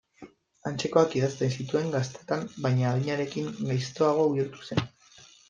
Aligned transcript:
Antzekoak 0.69 1.11
idazten 1.19 1.53
zituen 1.57 1.91
gaztetan 1.97 2.47
baina 2.65 2.89
adinarekin 2.95 3.53
gaiztoago 3.69 4.27
bihurtu 4.35 4.69
zen. 4.73 4.85